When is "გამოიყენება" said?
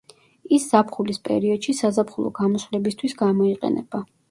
3.23-4.05